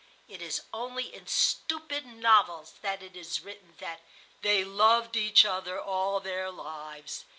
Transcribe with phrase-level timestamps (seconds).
[0.27, 4.01] It is only in stupid novels that it is written that
[4.41, 7.25] 'they loved each other all their lives.